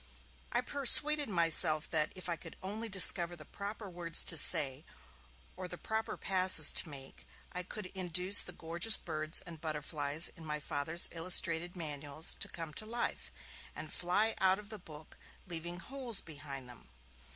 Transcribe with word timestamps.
I 0.51 0.61
persuaded 0.61 1.29
myself 1.29 1.87
that, 1.91 2.11
if 2.15 2.27
I 2.27 2.35
could 2.35 2.55
only 2.63 2.89
discover 2.89 3.35
the 3.35 3.45
proper 3.45 3.87
words 3.87 4.23
to 4.23 4.35
say 4.35 4.83
or 5.55 5.67
the 5.67 5.77
proper 5.77 6.17
passes 6.17 6.73
to 6.73 6.89
make, 6.89 7.27
I 7.51 7.61
could 7.61 7.85
induce 7.93 8.41
the 8.41 8.51
gorgeous 8.51 8.97
birds 8.97 9.41
and 9.45 9.61
butterflies 9.61 10.29
in 10.35 10.43
my 10.43 10.59
Father's 10.59 11.07
illustrated 11.11 11.75
manuals 11.75 12.35
to 12.39 12.47
come 12.47 12.73
to 12.81 12.85
life, 12.87 13.31
and 13.75 13.93
fly 13.93 14.33
out 14.39 14.57
of 14.57 14.69
the 14.69 14.79
book, 14.79 15.19
leaving 15.45 15.79
holes 15.79 16.19
behind 16.19 16.67
them. 16.67 16.89